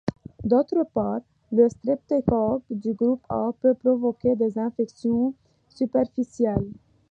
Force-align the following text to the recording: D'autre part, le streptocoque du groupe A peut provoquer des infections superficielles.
D'autre 0.43 0.83
part, 0.95 1.21
le 1.51 1.69
streptocoque 1.69 2.63
du 2.71 2.91
groupe 2.93 3.21
A 3.29 3.51
peut 3.61 3.75
provoquer 3.75 4.35
des 4.35 4.57
infections 4.57 5.35
superficielles. 5.69 6.71